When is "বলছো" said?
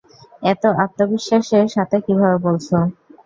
2.45-2.75